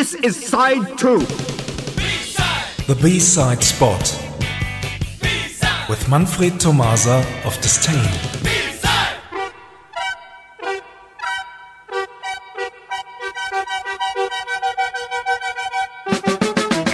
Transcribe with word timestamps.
This 0.00 0.14
is 0.14 0.46
side 0.46 0.96
two. 0.96 1.18
B-side. 1.18 2.86
The 2.86 2.98
B-side 3.02 3.62
spot. 3.62 4.00
B-side. 5.20 5.90
With 5.90 6.08
Manfred 6.08 6.58
Tomasa 6.58 7.22
of 7.44 7.54
Disdain. 7.60 8.00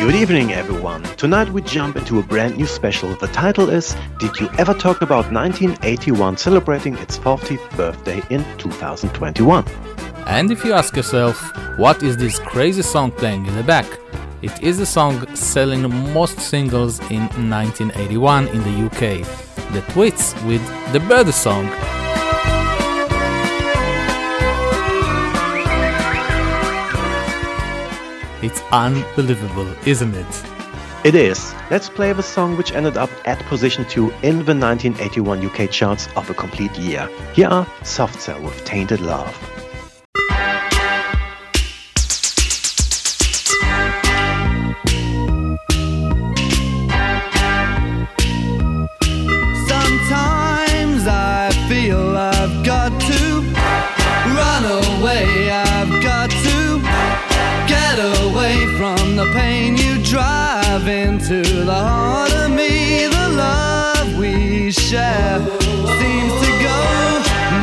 Good 0.00 0.16
evening, 0.16 0.52
everyone. 0.54 1.04
Tonight 1.16 1.50
we 1.50 1.62
jump 1.62 1.94
into 1.94 2.18
a 2.18 2.24
brand 2.24 2.56
new 2.56 2.66
special. 2.66 3.14
The 3.14 3.28
title 3.28 3.70
is 3.70 3.94
Did 4.18 4.36
You 4.40 4.48
Ever 4.58 4.74
Talk 4.74 5.02
About 5.02 5.30
1981 5.30 6.38
celebrating 6.38 6.96
its 6.96 7.16
40th 7.16 7.76
birthday 7.76 8.20
in 8.30 8.42
2021? 8.58 9.64
And 10.26 10.50
if 10.50 10.64
you 10.64 10.72
ask 10.72 10.96
yourself, 10.96 11.40
what 11.78 12.02
is 12.02 12.16
this 12.16 12.40
crazy 12.40 12.82
song 12.82 13.12
playing 13.12 13.46
in 13.46 13.54
the 13.54 13.62
back? 13.62 13.86
It 14.42 14.60
is 14.60 14.76
the 14.76 14.84
song 14.84 15.24
selling 15.36 15.82
most 16.12 16.40
singles 16.40 16.98
in 17.10 17.22
1981 17.48 18.48
in 18.48 18.58
the 18.64 18.86
UK, 18.86 19.24
the 19.72 19.82
Tweets 19.92 20.34
with 20.46 20.62
the 20.92 20.98
Bird 21.00 21.32
song. 21.32 21.66
It's 28.42 28.60
unbelievable, 28.72 29.72
isn't 29.86 30.14
it? 30.14 30.44
It 31.04 31.14
is. 31.14 31.54
Let's 31.70 31.88
play 31.88 32.12
the 32.12 32.22
song 32.22 32.56
which 32.56 32.72
ended 32.72 32.96
up 32.96 33.10
at 33.26 33.38
position 33.44 33.84
2 33.84 34.10
in 34.22 34.44
the 34.44 34.54
1981 34.54 35.46
UK 35.46 35.70
charts 35.70 36.08
of 36.16 36.28
a 36.30 36.34
complete 36.34 36.76
year. 36.76 37.08
Here 37.32 37.46
are 37.46 37.66
Soft 37.84 38.20
Cell 38.20 38.42
with 38.42 38.64
Tainted 38.64 39.00
Love. 39.00 39.65
From 58.76 59.16
the 59.16 59.26
pain 59.34 59.76
you 59.76 60.02
drive 60.02 60.86
into 60.88 61.42
the 61.42 61.80
heart 61.90 62.32
of 62.32 62.50
me. 62.50 63.06
The 63.06 63.28
love 63.30 64.18
we 64.18 64.70
share 64.70 65.38
seems 66.00 66.34
to 66.44 66.50
go 66.68 66.80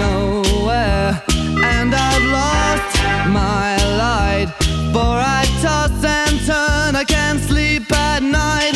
nowhere, 0.05 1.21
and 1.63 1.93
I've 1.93 2.27
lost 2.39 2.93
my 3.29 3.77
light. 4.03 4.49
For 4.93 5.15
I 5.39 5.45
toss 5.61 6.03
and 6.03 6.39
turn, 6.45 6.95
I 6.95 7.03
can't 7.03 7.39
sleep 7.39 7.91
at 7.91 8.23
night. 8.23 8.75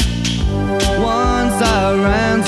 Once 1.00 1.58
I 1.62 1.94
ran 1.94 2.44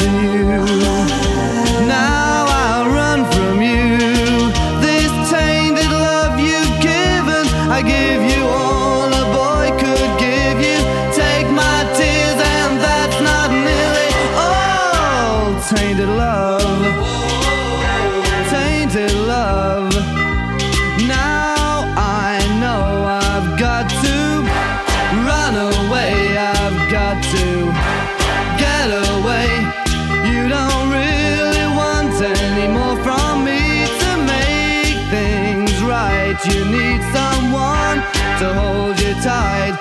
You 36.53 36.65
need 36.65 37.01
someone 37.13 37.97
to 38.39 38.47
hold 38.53 38.99
you 38.99 39.13
tight, 39.21 39.77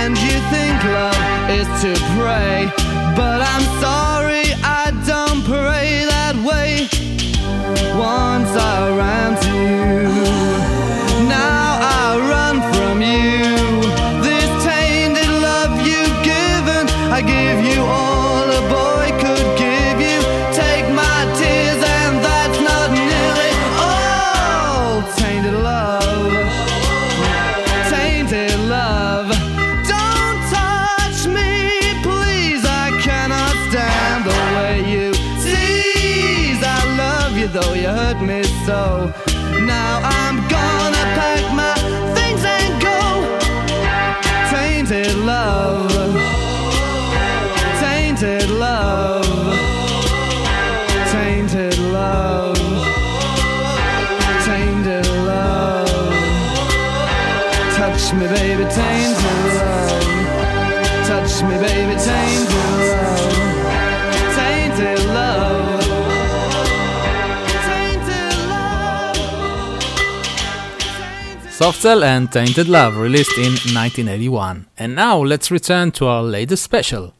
and 0.00 0.16
you 0.18 0.36
think 0.52 0.76
love 0.84 1.50
is 1.50 1.68
to 1.82 1.92
pray. 2.18 2.70
But 3.16 3.40
I'm 3.40 3.66
sorry, 3.80 4.46
I 4.62 4.90
don't 5.06 5.42
pray 5.44 6.04
that 6.14 6.36
way. 6.50 6.88
Once 7.96 8.50
I 8.56 8.96
ran 9.00 9.30
to 9.44 9.54
you, 9.72 10.73
hurt 38.14 38.26
me 38.26 38.42
so. 38.66 39.12
Now 39.64 40.00
I'm 40.02 40.36
gonna 40.48 41.04
pack 41.16 41.54
my 41.54 41.74
things 42.14 42.44
and 42.44 42.82
go. 42.82 43.38
Tainted 44.50 45.16
love, 45.24 45.90
tainted 47.80 48.50
love, 48.50 49.26
tainted 51.12 51.78
love, 51.78 52.56
tainted 54.44 55.06
love. 55.26 55.88
Touch 57.76 58.12
me, 58.14 58.26
baby, 58.28 58.64
tainted 58.70 59.54
love. 59.54 60.04
Touch 61.06 61.42
me, 61.42 61.56
baby, 61.58 61.94
tainted 62.00 62.63
Soft 71.54 71.82
Cell 71.82 72.02
and 72.02 72.32
Tainted 72.32 72.66
Love 72.66 72.96
released 72.96 73.38
in 73.38 73.52
1981. 73.52 74.66
And 74.76 74.96
now 74.96 75.18
let's 75.18 75.52
return 75.52 75.92
to 75.92 76.06
our 76.06 76.20
latest 76.20 76.64
special. 76.64 77.14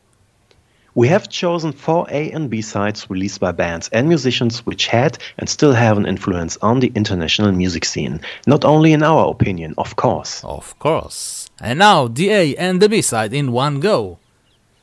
We 0.97 1.07
have 1.07 1.29
chosen 1.29 1.71
four 1.71 2.09
A 2.11 2.33
and 2.33 2.51
B 2.51 2.61
sides 2.61 3.09
released 3.09 3.39
by 3.39 3.53
bands 3.53 3.89
and 3.93 4.09
musicians 4.09 4.67
which 4.67 4.89
had 4.89 5.19
and 5.39 5.49
still 5.49 5.73
have 5.73 5.97
an 5.99 6.07
influence 6.07 6.57
on 6.63 6.81
the 6.81 6.91
international 6.97 7.53
music 7.53 7.85
scene. 7.85 8.21
Not 8.45 8.65
only 8.65 8.93
in 8.93 9.05
our 9.05 9.31
opinion, 9.31 9.73
of 9.79 9.95
course. 9.95 10.43
Of 10.43 10.77
course. 10.81 11.49
And 11.61 11.79
now 11.79 12.09
the 12.09 12.31
A 12.31 12.57
and 12.57 12.83
the 12.83 12.89
B 12.89 13.03
side 13.03 13.33
in 13.33 13.53
one 13.53 13.79
go. 13.79 14.19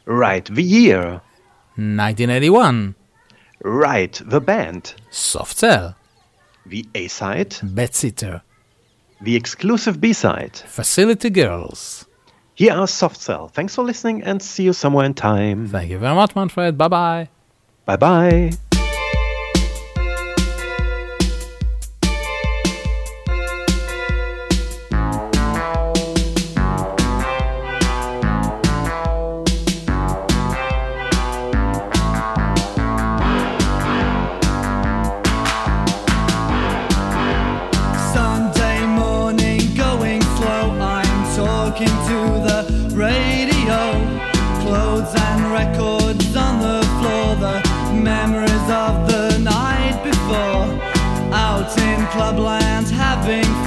Right, 0.06 0.46
the 0.46 0.64
year. 0.64 1.20
1981. 1.76 2.96
Right, 3.66 4.22
the 4.26 4.40
band. 4.40 4.94
Soft 5.10 5.58
Cell. 5.58 5.98
The 6.66 6.86
A 6.96 7.10
side. 7.10 7.50
Bedsitter. 7.50 8.44
The 9.22 9.36
exclusive 9.36 10.02
B 10.02 10.14
side. 10.14 10.58
Facility 10.58 11.30
Girls. 11.30 12.08
Here 12.56 12.74
are 12.74 12.88
Soft 12.88 13.18
Cell. 13.22 13.48
Thanks 13.48 13.76
for 13.76 13.84
listening 13.84 14.24
and 14.24 14.42
see 14.42 14.64
you 14.64 14.74
somewhere 14.74 15.06
in 15.06 15.14
time. 15.14 15.68
Thank 15.68 15.92
you 15.92 16.00
very 16.00 16.16
much, 16.16 16.36
Manfred. 16.36 16.78
Bye 16.78 16.88
bye. 16.88 17.30
Bye 17.86 17.98
bye. 17.98 18.52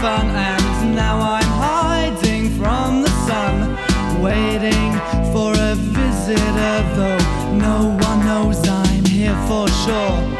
Fun. 0.05 0.29
And 0.29 0.95
now 0.95 1.17
I'm 1.19 1.53
hiding 1.67 2.51
from 2.59 3.01
the 3.05 3.12
sun. 3.27 3.55
Waiting 4.23 4.93
for 5.33 5.51
a 5.71 5.75
visitor, 5.99 6.77
though 6.97 7.23
no 7.69 7.79
one 8.09 8.21
knows 8.29 8.61
I'm 8.69 9.05
here 9.06 9.39
for 9.49 9.67
sure. 9.83 10.34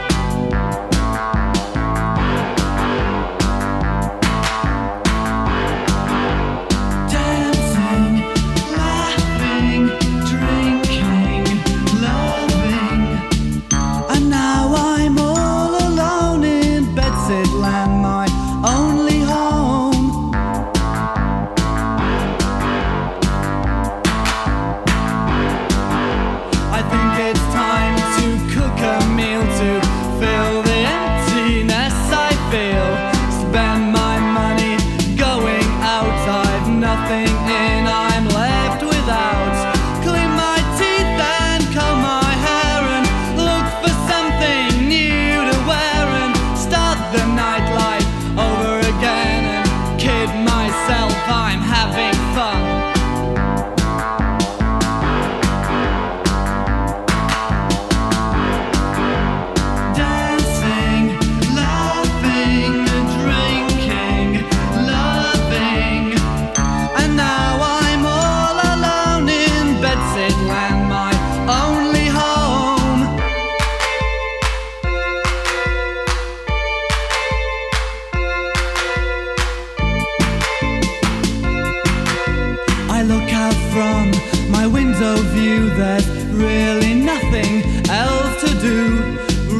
there's 85.85 86.09
really 86.33 86.95
nothing 86.95 87.63
else 87.91 88.35
to 88.45 88.51
do. 88.69 88.79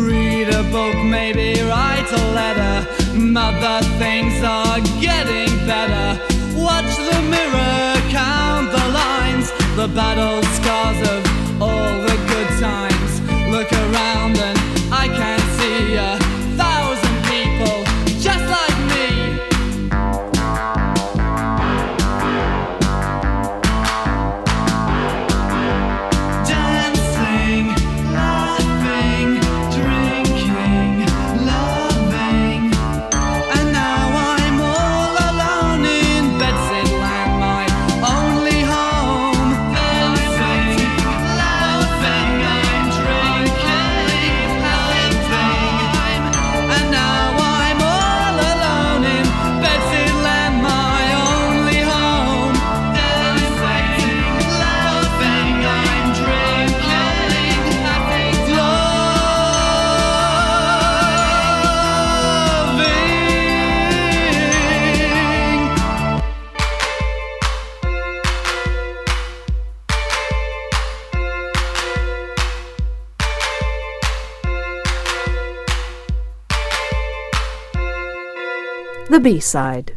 Read 0.07 0.49
a 0.49 0.63
book, 0.75 0.97
maybe 1.17 1.61
write 1.61 2.11
a 2.23 2.25
letter. 2.41 2.77
Mother, 3.15 3.77
things 4.03 4.37
are 4.43 4.81
getting 5.09 5.51
better. 5.73 6.09
Watch 6.57 6.93
the 7.09 7.19
mirror, 7.35 7.85
count 8.19 8.67
the 8.77 8.87
lines, 9.03 9.47
the 9.77 9.89
battle 9.99 10.43
scars 10.57 11.14
The 79.15 79.21
B-side. 79.21 79.93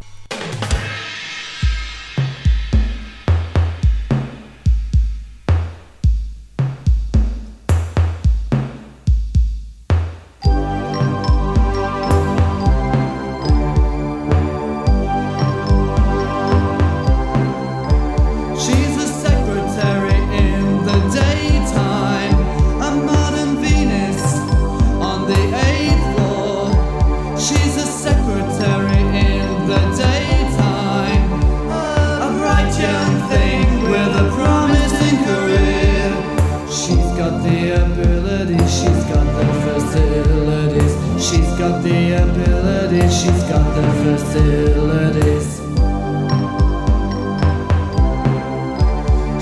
facilities. 44.38 45.60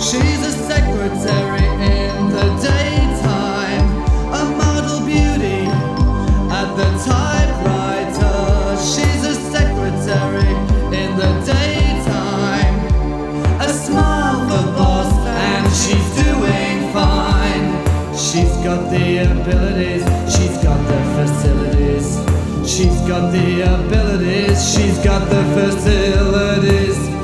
She's 0.06 0.42
a 0.46 0.52
secretary 0.52 1.66
in 1.66 2.30
the 2.30 2.48
daytime, 2.62 3.88
a 4.34 4.46
model 4.58 5.06
beauty 5.06 5.68
at 6.60 6.70
the 6.80 6.90
typewriter. 7.06 8.38
She's 8.92 9.24
a 9.24 9.36
secretary 9.56 10.54
in 11.02 11.18
the 11.18 11.32
daytime, 11.46 12.76
a 13.60 13.70
smile 13.70 14.40
for 14.48 14.66
boss, 14.78 15.12
and 15.28 15.66
she's 15.74 16.08
doing 16.24 16.94
fine. 16.94 17.66
She's 18.16 18.56
got 18.64 18.90
the 18.92 19.18
abilities, 19.32 20.04
she's 20.34 20.58
got 20.64 20.80
the 20.88 21.00
facilities. 21.16 22.35
She's 22.68 23.00
got 23.08 23.32
the 23.32 23.62
abilities, 23.62 24.74
she's 24.74 24.98
got 24.98 25.30
the 25.30 25.44
facilities. 25.54 27.15